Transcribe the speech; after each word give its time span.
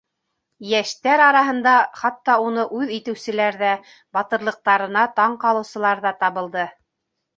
Йәштәр 0.69 1.21
араһында 1.25 1.73
хатта 1.99 2.37
уны 2.45 2.65
үҙ 2.79 2.93
итеүселәр 2.97 3.59
ҙә, 3.61 3.75
батырлыҡтарына 4.19 5.05
таң 5.21 5.37
ҡалыусылар 5.45 6.03
ҙа 6.07 6.15
табылды. 6.25 6.67